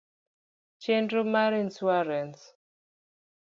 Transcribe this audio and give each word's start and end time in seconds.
Chenro 0.81 1.21
mar 1.33 1.53
insuarans 1.61 2.39